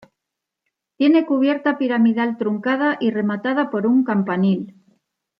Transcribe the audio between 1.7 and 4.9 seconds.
piramidal truncada y rematada por un campanil.